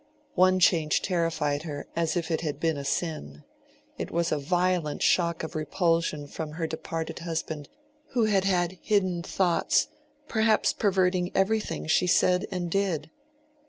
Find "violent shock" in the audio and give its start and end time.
4.39-5.43